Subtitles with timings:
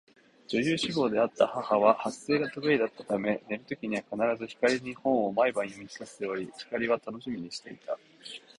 [0.47, 7.95] 女優志望であった母は発声が得意だったため寝る時には必ず光に本を毎晩読み聞かせており、光は楽しみにしていた